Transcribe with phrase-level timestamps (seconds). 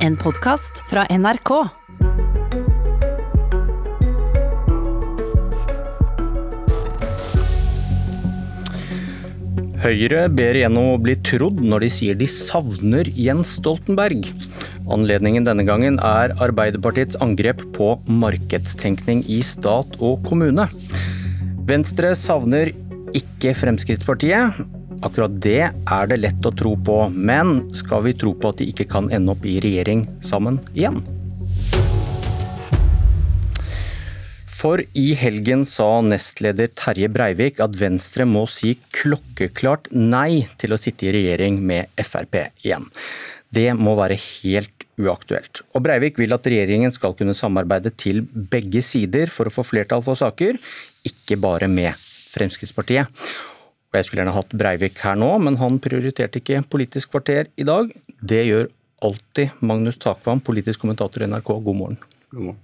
[0.00, 1.50] En podkast fra NRK.
[9.84, 14.30] Høyre ber igjen om å bli trodd når de sier de savner Jens Stoltenberg.
[14.88, 20.70] Anledningen denne gangen er Arbeiderpartiets angrep på markedstenkning i stat og kommune.
[21.68, 22.72] Venstre savner
[23.12, 24.64] ikke Fremskrittspartiet.
[25.00, 28.66] Akkurat det er det lett å tro på, men skal vi tro på at de
[28.68, 31.00] ikke kan ende opp i regjering sammen igjen?
[34.60, 40.78] For i helgen sa nestleder Terje Breivik at Venstre må si klokkeklart nei til å
[40.80, 42.84] sitte i regjering med Frp igjen.
[43.48, 45.62] Det må være helt uaktuelt.
[45.72, 50.04] Og Breivik vil at regjeringen skal kunne samarbeide til begge sider for å få flertall
[50.04, 50.60] for saker,
[51.08, 51.96] ikke bare med
[52.34, 53.08] Fremskrittspartiet.
[53.90, 57.66] Og Jeg skulle gjerne hatt Breivik her nå, men han prioriterte ikke Politisk kvarter i
[57.66, 57.90] dag.
[58.22, 58.68] Det gjør
[59.02, 61.54] alltid Magnus Takvam, politisk kommentator i NRK.
[61.64, 61.96] God morgen.
[62.30, 62.60] God morgen.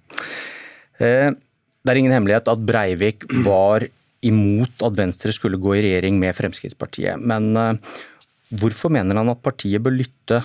[1.01, 1.31] Eh,
[1.83, 3.87] det er ingen hemmelighet at Breivik var
[4.27, 7.19] imot at Venstre skulle gå i regjering med Fremskrittspartiet.
[7.19, 7.97] Men eh,
[8.61, 10.43] hvorfor mener han at partiet bør lytte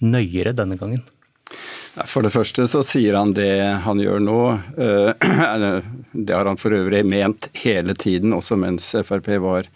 [0.00, 1.02] nøyere denne gangen?
[2.08, 3.50] For det første så sier han det
[3.84, 4.38] han gjør nå.
[4.80, 5.82] eh,
[6.26, 9.68] Det har han for øvrig ment hele tiden, også mens Frp var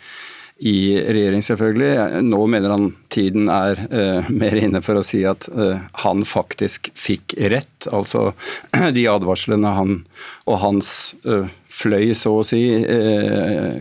[0.58, 2.22] i regjering, selvfølgelig.
[2.24, 6.90] Nå mener han tiden er uh, mer inne for å si at uh, han faktisk
[6.96, 7.88] fikk rett.
[7.92, 8.30] Altså
[8.96, 10.00] de advarslene han
[10.48, 10.90] og hans
[11.28, 12.62] uh, fløy, så å si,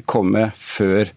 [0.04, 1.14] kom med før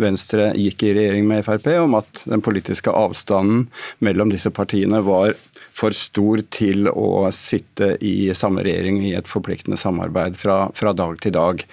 [0.00, 3.66] Venstre gikk i regjering med Frp, om at den politiske avstanden
[3.98, 5.34] mellom disse partiene var
[5.80, 11.16] for stor til å sitte i samme regjering i et forpliktende samarbeid fra, fra, dag
[11.22, 11.64] til dag.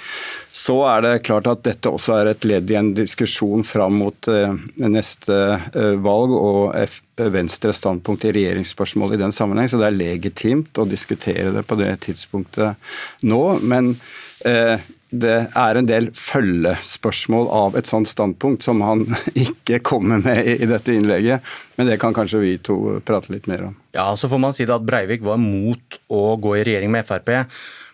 [0.55, 4.29] Så er det klart at dette også er et ledd i en diskusjon fram mot
[4.31, 4.55] eh,
[4.87, 9.95] neste eh, valg og F Venstres standpunkt i regjeringsspørsmål i den sammenheng, så det er
[9.97, 12.77] legitimt å diskutere det på det tidspunktet
[13.25, 13.41] nå.
[13.65, 19.05] men eh, det er en del følgespørsmål av et sånt standpunkt som han
[19.45, 21.45] ikke kommer med i dette innlegget.
[21.77, 23.75] Men det kan kanskje vi to prate litt mer om.
[23.95, 27.07] Ja, Så får man si det at Breivik var mot å gå i regjering med
[27.07, 27.33] Frp.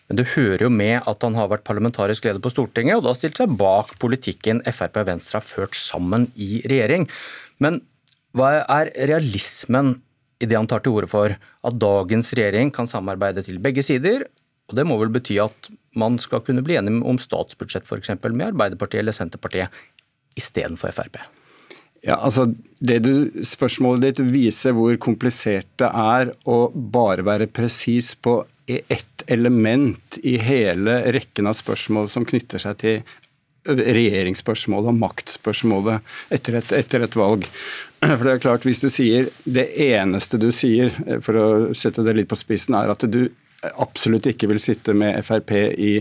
[0.10, 3.16] Men det hører jo med at han har vært parlamentarisk leder på Stortinget, og da
[3.16, 7.08] stilt seg bak politikken Frp og Venstre har ført sammen i regjering.
[7.64, 7.80] Men
[8.36, 9.96] hva er realismen
[10.42, 11.38] i det han tar til orde for?
[11.38, 14.26] At dagens regjering kan samarbeide til begge sider,
[14.70, 15.70] og Det må vel bety at
[16.00, 19.70] man skal kunne bli enig om statsbudsjett eksempel, med Arbeiderpartiet eller Senterpartiet
[20.40, 21.20] istedenfor Frp?
[22.04, 23.14] Ja, altså det du,
[23.48, 30.38] Spørsmålet ditt viser hvor komplisert det er å bare være presis på ett element i
[30.40, 33.04] hele rekken av spørsmål som knytter seg til
[33.64, 37.48] regjeringsspørsmålet og maktspørsmålet etter et, etter et valg.
[38.04, 40.92] For det er klart, Hvis du sier det eneste du sier,
[41.24, 41.48] for å
[41.78, 43.30] sette det litt på spissen, er at du
[43.82, 45.94] absolutt ikke vil sitte med Frp i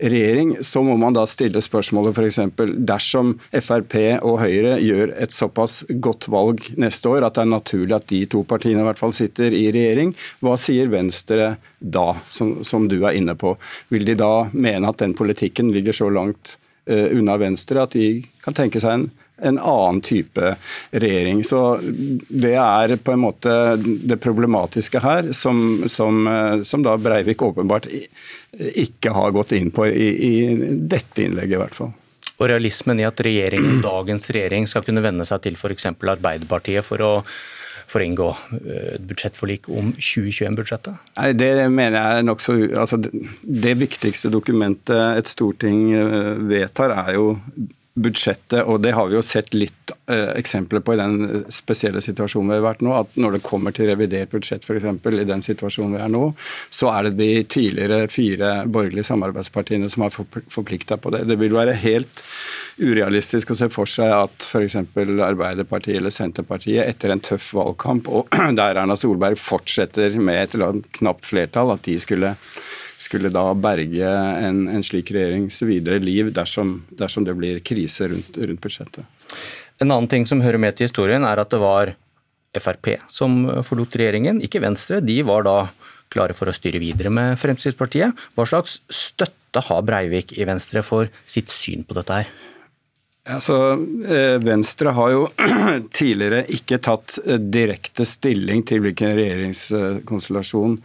[0.00, 2.40] regjering, så må man da stille spørsmålet f.eks.
[2.88, 3.96] dersom Frp
[4.26, 8.22] og Høyre gjør et såpass godt valg neste år at det er naturlig at de
[8.30, 10.14] to partiene i hvert fall sitter i regjering,
[10.44, 13.54] hva sier Venstre da, som, som du er inne på?
[13.92, 16.56] Vil de da mene at den politikken ligger så langt
[16.88, 19.08] unna Venstre at de kan tenke seg en
[19.42, 20.56] en annen type
[20.90, 21.44] regjering.
[21.44, 21.78] Så
[22.28, 26.26] Det er på en måte det problematiske her, som, som,
[26.64, 27.86] som da Breivik åpenbart
[28.58, 30.34] ikke har gått inn på i, i
[30.90, 31.94] dette innlegget, i hvert fall.
[32.38, 35.90] Og realismen i at regjeringen, dagens regjering skal kunne vende seg til f.eks.
[35.94, 37.12] Arbeiderpartiet for å
[37.88, 38.28] for å inngå
[38.58, 41.00] et budsjettforlik om 2021-budsjettet?
[41.16, 47.16] Nei, Det mener jeg er nokså altså, Det viktigste dokumentet et storting eh, vedtar, er
[47.16, 47.32] jo
[48.02, 52.52] budsjettet, og det har vi jo sett litt eh, eksempler på i den spesielle situasjonen
[52.52, 54.86] vi har vært nå, at når det kommer til revidert budsjett f.eks.
[54.86, 56.22] i den situasjonen vi er nå,
[56.70, 61.24] så er det de tidligere fire borgerlige samarbeidspartiene som har forplikta på det.
[61.28, 62.22] Det vil være helt
[62.78, 64.78] urealistisk å se for seg at f.eks.
[64.78, 70.74] Arbeiderpartiet eller Senterpartiet etter en tøff valgkamp, og der Erna Solberg fortsetter med et eller
[70.74, 72.36] annet knapt flertall, at de skulle
[72.98, 74.10] skulle da berge
[74.48, 79.06] en, en slik regjerings videre liv dersom, dersom det blir krise rundt, rundt, budsjettet.
[79.78, 81.94] En annen ting som hører med til historien, er at det var
[82.58, 85.02] Frp som forlot regjeringen, ikke Venstre.
[85.04, 85.58] De var da
[86.12, 88.16] klare for å styre videre med Fremskrittspartiet.
[88.34, 92.32] Hva slags støtte har Breivik i Venstre for sitt syn på dette her?
[93.28, 93.76] Altså,
[94.40, 95.26] Venstre har jo
[95.98, 97.18] tidligere ikke tatt
[97.52, 100.78] direkte stilling til hvilken regjeringskonstellasjon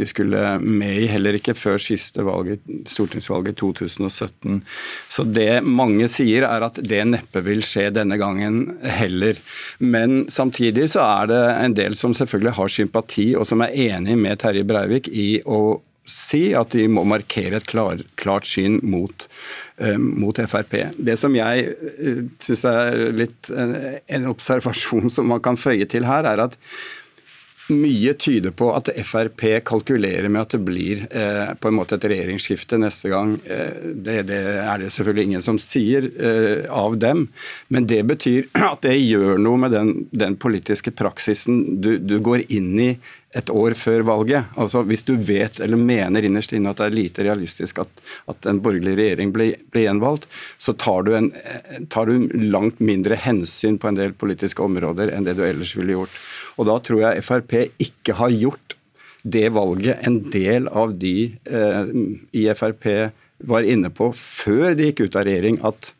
[0.00, 4.62] de skulle med i, heller ikke før siste valget, stortingsvalget 2017.
[5.12, 8.62] Så det mange sier er at det neppe vil skje denne gangen
[9.00, 9.38] heller.
[9.78, 14.16] Men samtidig så er det en del som selvfølgelig har sympati, og som er enig
[14.20, 15.60] med Terje Breivik i å
[16.10, 19.26] si at de må markere et klar, klart syn mot,
[19.82, 20.76] uh, mot, Frp.
[20.98, 26.08] Det som jeg uh, syns er litt en, en observasjon som man kan føye til
[26.08, 26.58] her, er at
[27.70, 32.06] mye tyder på at Frp kalkulerer med at det blir eh, på en måte et
[32.10, 33.36] regjeringsskifte neste gang.
[33.44, 37.26] Eh, det, det, er det selvfølgelig ingen som sier eh, av dem,
[37.68, 42.46] men det betyr at det gjør noe med den, den politiske praksisen du, du, går
[42.48, 42.90] inn i
[43.36, 44.50] et år før valget.
[44.58, 48.48] Altså Hvis du vet eller mener innerst inne at det er lite realistisk at, at
[48.50, 50.26] en borgerlig regjering blir, gjenvalgt,
[50.58, 51.30] så tar du, en,
[51.92, 55.94] tar du langt mindre hensyn på en del politiske områder enn det du ellers ville
[55.94, 56.18] gjort.
[56.58, 58.76] Og da tror jeg Frp ikke har gjort
[59.22, 61.90] det valget en del av de eh,
[62.36, 62.86] i Frp
[63.50, 65.94] var inne på før de gikk ut av regjering, at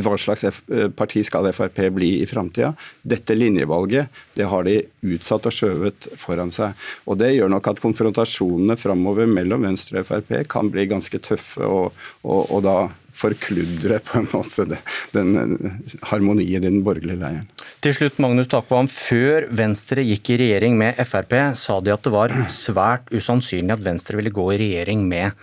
[0.00, 2.72] hva slags eh, parti skal Frp bli i framtida?
[3.02, 4.08] Dette linjevalget
[4.38, 6.72] det har de utsatt og skjøvet foran seg.
[7.04, 11.66] Og Det gjør nok at konfrontasjonene framover mellom Venstre og Frp kan bli ganske tøffe,
[11.66, 11.92] og,
[12.24, 12.76] og, og da
[13.12, 14.80] forkludre på en måte den,
[15.12, 17.44] den harmonien i den borgerlige leiren.
[17.84, 18.88] Til slutt, Magnus Takvam.
[18.88, 23.84] Før Venstre gikk i regjering med Frp, sa de at det var svært usannsynlig at
[23.84, 25.36] Venstre ville gå i regjering med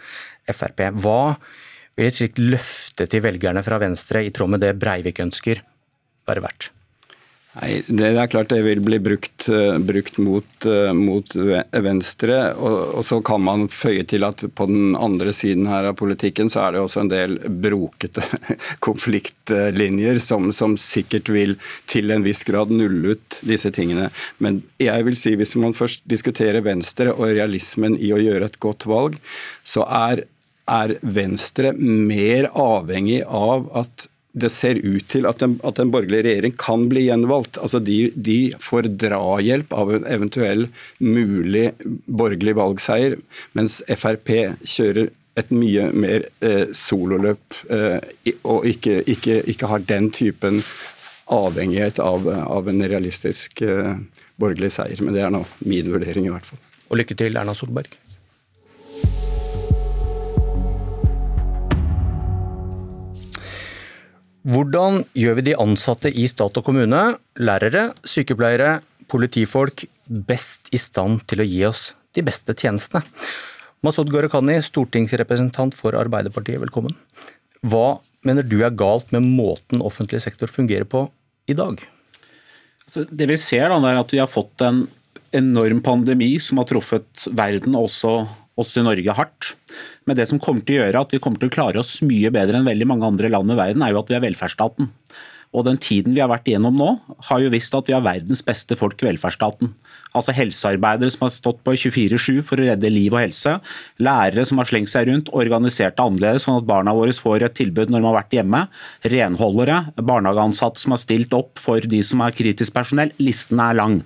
[0.49, 0.87] Frp.
[0.97, 1.21] Hva
[1.99, 5.63] vil et slikt løfte til velgerne fra Venstre, i tråd med det Breivik ønsker,
[6.29, 6.71] være verdt?
[7.57, 11.25] Nei, Det er klart det vil bli brukt, eh, brukt mot, eh, mot,
[11.73, 12.53] Venstre.
[12.55, 16.49] Og, og, så kan man føye til at på den andre siden her av politikken
[16.49, 18.21] så er det også en del brokete
[18.85, 21.57] konfliktlinjer som, som sikkert vil
[21.89, 24.11] til en viss grad nulle ut disse tingene.
[24.37, 28.59] Men jeg vil si hvis man først diskuterer Venstre og realismen i å gjøre et
[28.61, 29.17] godt valg,
[29.65, 30.27] så er,
[30.69, 34.07] er Venstre mer avhengig av at
[34.39, 37.57] det ser ut til at en, at en, borgerlig regjering kan bli gjenvalgt.
[37.57, 40.67] Altså de, de, får drahjelp av en eventuell
[41.01, 41.71] mulig
[42.05, 43.17] borgerlig valgseier,
[43.57, 44.29] mens Frp
[44.61, 47.99] kjører et mye mer eh, sololøp eh,
[48.43, 50.61] og ikke, ikke, ikke, har den typen
[51.31, 53.95] avhengighet av, av en realistisk eh,
[54.39, 55.01] borgerlig seier.
[55.03, 56.61] Men det er nå min vurdering, i hvert fall.
[56.89, 57.95] Og lykke til, Erna Solberg.
[64.47, 66.99] Hvordan gjør vi de ansatte i stat og kommune,
[67.43, 68.77] lærere, sykepleiere,
[69.11, 73.03] politifolk, best i stand til å gi oss de beste tjenestene?
[73.83, 76.95] Masud Gharahkhani, stortingsrepresentant for Arbeiderpartiet, velkommen.
[77.67, 81.05] Hva mener du er galt med måten offentlig sektor fungerer på
[81.51, 81.83] i dag?
[82.87, 84.85] Så det vi ser, da, er at vi har fått en
[85.35, 88.21] enorm pandemi som har truffet verden, også
[88.61, 89.53] oss i Norge, hardt.
[90.07, 92.31] Men det som kommer til å gjøre at vi kommer til å klare oss mye
[92.33, 94.91] bedre enn veldig mange andre land i verden, er jo at vi er velferdsstaten.
[95.49, 96.89] Og den tiden vi har vært igjennom nå,
[97.29, 99.71] har jo visst at vi har verdens beste folk i velferdsstaten.
[100.17, 103.55] Altså helsearbeidere som har stått på 24-7 for å redde liv og helse.
[104.01, 107.57] Lærere som har slengt seg rundt, organisert det annerledes sånn at barna våre får et
[107.59, 108.61] tilbud når de har vært hjemme.
[109.13, 113.13] Renholdere, barnehageansatte som har stilt opp for de som er kritisk personell.
[113.21, 113.99] Listen er lang.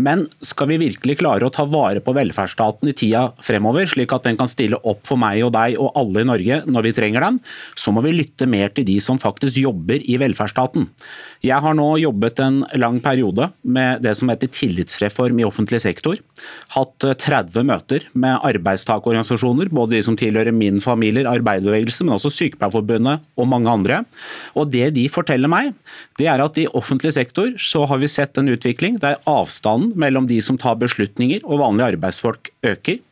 [0.00, 4.24] Men skal vi virkelig klare å ta vare på velferdsstaten i tida fremover, slik at
[4.26, 7.28] den kan stille opp for meg og deg og alle i Norge når vi trenger
[7.28, 7.38] den,
[7.78, 10.73] så må vi lytte mer til de som faktisk jobber i velferdsstaten.
[11.44, 16.20] Jeg har nå jobbet en lang periode med det som heter tillitsreform i offentlig sektor.
[16.72, 22.32] Hatt 30 eh, møter med arbeidstakerorganisasjoner, både de som tilhører min familie, arbeiderbevegelse, men også
[22.32, 24.02] Sykepleierforbundet og mange andre.
[24.56, 25.74] Og Det de forteller meg,
[26.18, 30.28] det er at i offentlig sektor så har vi sett en utvikling der avstanden mellom
[30.30, 33.02] de som tar beslutninger og vanlige arbeidsfolk øker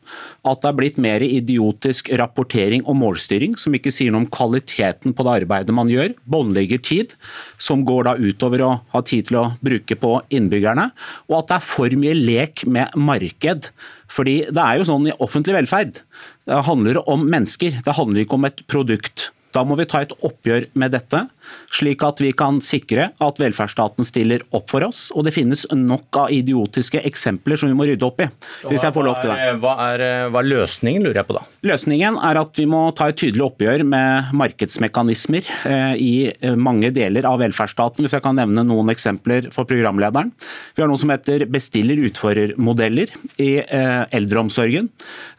[0.43, 5.15] at det er blitt mer idiotisk rapportering og målstyring, som ikke sier noe om kvaliteten
[5.15, 6.13] på det arbeidet man gjør.
[6.29, 7.15] Båndlegger tid,
[7.61, 10.89] som går da utover å ha tid til å bruke på innbyggerne.
[11.31, 13.69] Og at det er for mye lek med marked.
[14.13, 16.03] Fordi det er jo sånn i offentlig velferd.
[16.49, 19.31] Det handler om mennesker, det handler ikke om et produkt.
[19.53, 21.27] Da må vi ta et oppgjør med dette
[21.73, 25.07] slik at vi kan sikre at velferdsstaten stiller opp for oss.
[25.15, 28.29] Og det finnes nok av idiotiske eksempler som vi må rydde opp i.
[28.69, 29.49] hvis jeg får lov til det.
[29.63, 31.43] Hva er, hva er løsningen, lurer jeg på da?
[31.69, 36.91] Løsningen er at vi må ta et tydelig oppgjør med markedsmekanismer eh, i eh, mange
[36.95, 40.31] deler av velferdsstaten, hvis jeg kan nevne noen eksempler for programlederen.
[40.75, 44.89] Vi har noe som heter bestiller-utfører-modeller i eh, eldreomsorgen.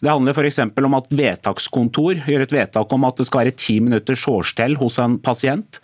[0.02, 0.60] Det handler f.eks.
[0.84, 4.76] om at vedtakskontor gjør et vedtak om at det skal være ti minutter minutters hårstell
[4.76, 5.80] hos en pasient.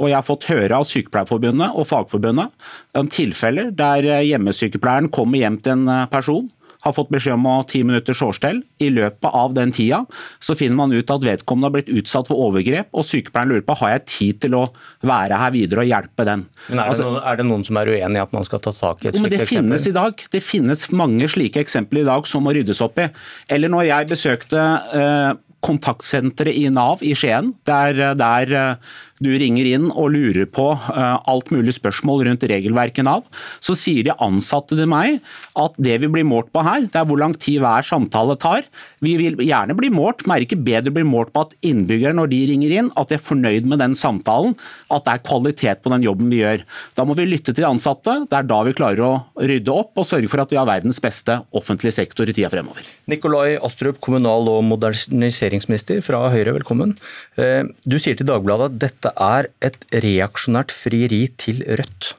[0.00, 2.48] Og jeg har fått høre av Sykepleierforbundet og Fagforbundet
[2.96, 6.48] om tilfeller der hjemmesykepleieren kommer hjem til en person
[6.84, 8.62] har fått beskjed om å ha ti minutters årstell.
[8.80, 9.98] I løpet av den tida
[10.40, 13.76] så finner man ut at vedkommende har blitt utsatt for overgrep, og sykepleieren lurer på
[13.82, 14.62] har jeg tid til å
[15.06, 16.46] være her videre og hjelpe den.
[16.70, 18.64] Men Er det, altså, noen, er det noen som er uenig i at man skal
[18.64, 19.44] ta tak i et slikt eksempel?
[19.44, 19.52] det?
[19.52, 20.26] Finnes i dag.
[20.32, 23.10] Det finnes mange slike eksempler i dag som må ryddes opp i.
[23.52, 28.76] Eller når jeg besøkte eh, kontaktsenteret i Nav i Skien, der, der
[29.20, 33.26] du ringer inn og lurer på uh, alt mulig spørsmål rundt regelverket Nav,
[33.60, 35.20] så sier de ansatte til meg
[35.60, 38.64] at det vi blir målt på her, det er hvor lang tid hver samtale tar.
[39.04, 42.40] Vi vil gjerne bli målt, men ikke bedre bli målt på at innbyggere når de
[42.50, 44.56] ringer inn, at de er fornøyd med den samtalen,
[44.90, 46.64] at det er kvalitet på den jobben vi gjør.
[46.96, 48.16] Da må vi lytte til de ansatte.
[48.30, 51.00] Det er da vi klarer å rydde opp og sørge for at vi har verdens
[51.02, 52.86] beste offentlige sektor i tida fremover.
[53.10, 56.96] Nikolai Astrup, kommunal- og moderniseringsminister fra Høyre, velkommen.
[57.40, 62.14] Eh, du sier til Dagbladet at dette er et reaksjonært frieri til Rødt.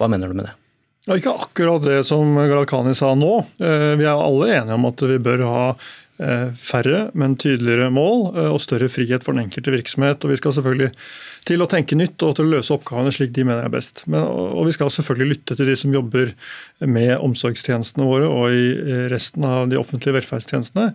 [0.00, 0.56] Hva mener du med det?
[1.02, 3.40] Ja, ikke akkurat det som Gharahkhani sa nå.
[3.58, 8.28] Eh, vi er alle enige om at vi bør ha eh, færre, men tydeligere mål
[8.36, 10.22] eh, og større frihet for den enkelte virksomhet.
[10.22, 10.92] Og Vi skal selvfølgelig
[11.50, 14.04] til å tenke nytt og til å løse oppgavene slik de mener er best.
[14.06, 16.30] Men, og vi skal selvfølgelig lytte til de som jobber
[16.86, 20.92] med omsorgstjenestene våre og i resten av de offentlige velferdstjenestene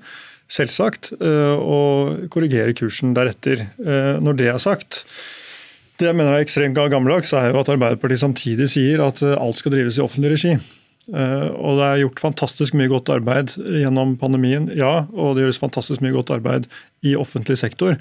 [0.47, 3.65] selvsagt, og korrigere kursen deretter.
[4.23, 5.01] Når det er sagt,
[5.97, 9.57] det jeg mener er ekstremt gammeldags, er jo at Arbeiderpartiet samtidig sier at eh, alt
[9.57, 10.53] skal drives i offentlig regi.
[11.07, 15.07] Eh, og Det er gjort fantastisk mye godt arbeid gjennom pandemien, ja.
[15.15, 16.67] Og det gjøres fantastisk mye godt arbeid
[17.05, 17.95] i offentlig sektor.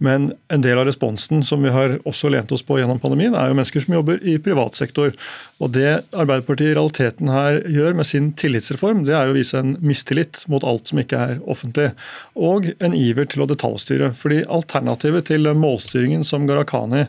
[0.00, 3.48] Men en del av responsen som vi har også lent oss på gjennom pandemien, er
[3.48, 5.14] jo mennesker som jobber i privat sektor.
[5.60, 9.60] Og Det Arbeiderpartiet i realiteten her gjør med sin tillitsreform, det er jo å vise
[9.60, 11.90] en mistillit mot alt som ikke er offentlig.
[12.36, 14.12] Og en iver til å detaljstyre.
[14.16, 17.06] Fordi alternativet til målstyringen som Gharahkhani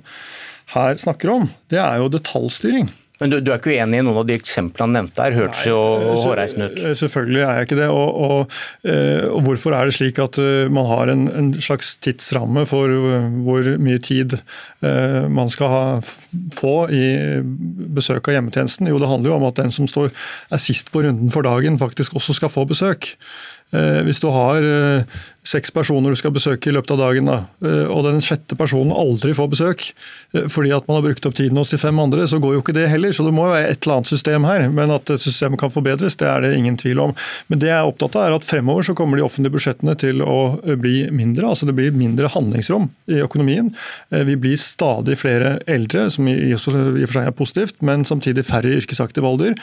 [0.76, 2.92] her snakker om, det er jo detaljstyring.
[3.22, 5.36] Men du, du, er ikke uenig i noen av de eksemplene han nevnte her?
[5.38, 5.78] Hørtes jo
[6.24, 6.80] hårreisende ut.
[6.98, 7.90] Selvfølgelig er jeg ikke det.
[7.94, 11.94] Og, og, eh, og, hvorfor er det slik at eh, man har en, en, slags
[12.02, 14.40] tidsramme for eh, hvor mye tid
[14.82, 15.84] man skal ha,
[16.56, 17.06] få i
[17.94, 18.90] besøk av hjemmetjenesten?
[18.90, 20.10] Jo, det handler jo om at den som står,
[20.50, 23.14] er sist på runden for dagen, faktisk også skal få besøk.
[23.72, 24.66] Hvis du har
[25.42, 28.94] seks personer du skal besøke i løpet av dagen, da, eh, og den sjette personen
[28.94, 29.86] aldri får besøk
[30.36, 32.62] eh, fordi at man har brukt opp tiden hos de fem andre, så går jo
[32.62, 33.14] ikke det heller.
[33.16, 34.68] Så det må jo være et eller annet system her.
[34.70, 37.16] Men at systemet kan forbedres, det er det ingen tvil om.
[37.50, 40.22] Men det jeg er opptatt av, er at fremover så kommer de offentlige budsjettene til
[40.22, 41.50] å eh, bli mindre.
[41.50, 43.72] Altså det blir mindre handlingsrom i økonomien.
[44.12, 48.70] Vi blir stadig flere eldre, som i og for seg er positivt, men samtidig færre
[48.70, 49.56] i yrkesaktiv alder.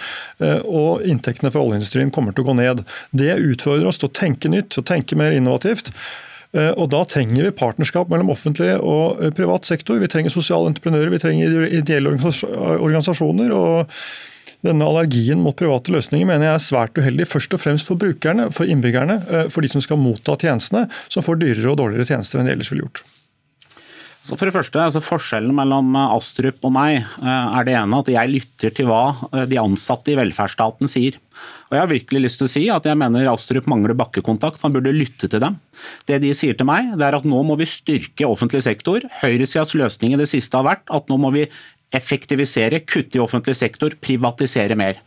[0.65, 2.83] Og inntektene fra oljeindustrien kommer til å gå ned.
[3.17, 5.93] Det utfordrer oss til å tenke nytt, til å tenke mer innovativt innovativt.
[6.57, 9.99] Eh, og Da trenger vi partnerskap mellom offentlig og eh, privat sektor.
[10.01, 13.53] Vi trenger sosiale entreprenører, vi trenger ideelle organisasjoner.
[13.53, 13.87] og
[14.59, 17.29] denne allergien mot private løsninger mener jeg er svært uheldig.
[17.31, 21.23] Først og fremst for brukerne, for innbyggerne, eh, for de som skal motta tjenestene, som
[21.23, 23.05] får dyrere og dårligere tjenester enn de ellers ville gjort.
[24.29, 28.33] Så for det første, altså Forskjellen mellom Astrup og meg er det ene at jeg
[28.35, 31.17] lytter til hva de ansatte i velferdsstaten sier.
[31.69, 34.61] Og Jeg har virkelig lyst til å si at jeg mener Astrup mangler bakkekontakt.
[34.65, 35.57] Han burde lytte til dem.
[36.09, 39.05] Det de sier til meg, det er at nå må vi styrke offentlig sektor.
[39.23, 41.47] Høyresidas løsning i det siste har vært at nå må vi
[41.95, 44.99] effektivisere, kutte i offentlig sektor, privatisere mer.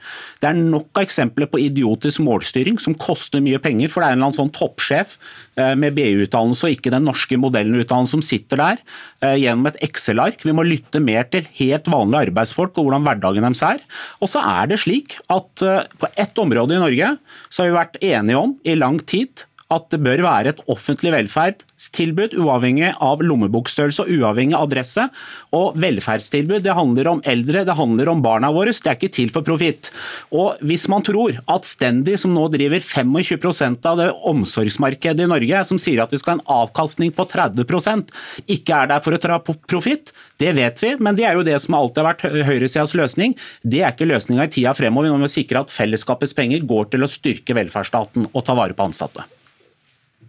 [0.42, 3.92] Det er nok av eksempler på idiotisk målstyring som koster mye penger.
[3.92, 5.14] For det er en eller annen sånn toppsjef
[5.62, 8.82] eh, med BU-utdannelse og ikke den norske modellen-utdannelse som sitter der
[9.22, 10.42] eh, gjennom et Excel-ark.
[10.48, 13.86] Vi må lytte mer til helt vanlige arbeidsfolk og hvordan hverdagen deres er.
[14.20, 17.14] Og så er det slik at eh, på ett område i Norge
[17.48, 21.14] så har vi vært enige om i lang tid at det bør være et offentlig
[21.16, 25.08] velferdstilbud, uavhengig av lommebokstørrelse og uavhengig av adresse.
[25.56, 28.74] Og velferdstilbud det handler om eldre, det handler om barna våre.
[28.76, 29.92] Det er ikke til for profitt.
[30.36, 35.64] Og hvis man tror at Stendi, som nå driver 25% av det omsorgsmarkedet i Norge,
[35.68, 38.12] som sier at vi skal ha en avkastning på 30%
[38.52, 40.12] ikke er der for å ta profitt,
[40.42, 43.36] det vet vi, men det er jo det som alltid har vært høyresidas løsning.
[43.62, 45.12] Det er ikke løsninga i tida fremover.
[45.12, 48.90] Vi må sikre at fellesskapets penger går til å styrke velferdsstaten og ta vare på
[48.90, 49.28] ansatte.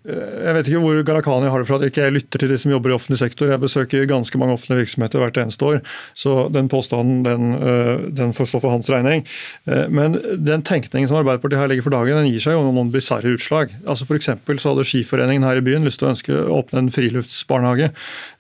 [0.03, 2.59] Eh, jeg vet ikke hvor Gharahkhani har det fra at jeg ikke lytter til de
[2.59, 3.51] som jobber i offentlig sektor.
[3.53, 5.79] Jeg besøker ganske mange offentlige virksomheter hvert eneste år,
[6.19, 9.23] så den påstanden den, eh, den får stå for hans regning.
[9.67, 12.91] Eh, men den tenkningen som Arbeiderpartiet her legger for dagen, den gir seg jo noen
[12.91, 13.71] bisarre utslag.
[13.87, 16.91] Altså for så hadde Skiforeningen her i byen lyst til å ønske å åpne en
[16.93, 17.91] friluftsbarnehage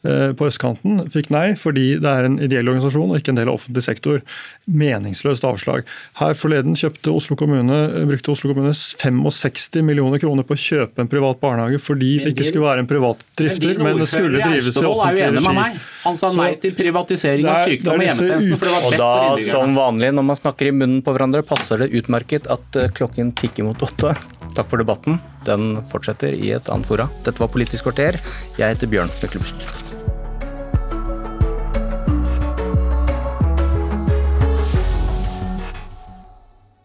[0.02, 1.00] på østkanten.
[1.10, 4.20] Fikk nei fordi det er en ideell organisasjon og ikke en del av offentlig sektor.
[4.66, 5.86] Meningsløst avslag.
[6.20, 7.78] Her forleden kjøpte Oslo kommune,
[8.10, 12.32] brukte Oslo kommune 65 millioner kroner på å kjøpe en privat barnehage barnehage fordi det
[12.34, 15.80] ikke skulle være en privat drifter, men det skulle drives i offentlig regi.
[16.02, 19.10] Han sa nei til privatisering av sykdom og hjemmetjenesten, for det var Og best da,
[19.12, 19.54] for innbyggerne.
[19.54, 23.30] som vanlig når man snakker i munnen på hverandre, passer det utmerket at eh, klokken
[23.38, 24.16] tikker mot åtte.
[24.52, 25.20] Takk for debatten.
[25.46, 27.06] Den fortsetter i et annet fora.
[27.24, 28.18] Dette var Politisk kvarter.
[28.58, 29.91] Jeg heter Bjørn Myklebust.